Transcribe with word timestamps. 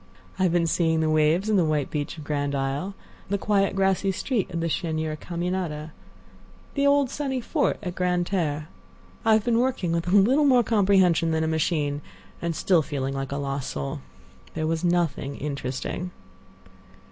"I've 0.39 0.51
been 0.51 0.65
seeing 0.65 0.99
the 0.99 1.11
waves 1.11 1.47
and 1.47 1.59
the 1.59 1.63
white 1.63 1.91
beach 1.91 2.17
of 2.17 2.23
Grand 2.23 2.55
Isle; 2.55 2.95
the 3.29 3.37
quiet, 3.37 3.75
grassy 3.75 4.11
street 4.11 4.49
of 4.49 4.59
the 4.59 4.65
Chênière 4.67 5.15
Caminada; 5.15 5.91
the 6.73 6.87
old 6.87 7.11
sunny 7.11 7.39
fort 7.39 7.77
at 7.83 7.93
Grande 7.93 8.25
Terre. 8.25 8.67
I've 9.23 9.43
been 9.45 9.59
working 9.59 9.91
with 9.91 10.07
a 10.07 10.15
little 10.15 10.43
more 10.45 10.63
comprehension 10.63 11.29
than 11.29 11.43
a 11.43 11.47
machine, 11.47 12.01
and 12.41 12.55
still 12.55 12.81
feeling 12.81 13.13
like 13.13 13.31
a 13.31 13.37
lost 13.37 13.69
soul. 13.69 13.99
There 14.55 14.65
was 14.65 14.83
nothing 14.83 15.37
interesting." 15.37 16.09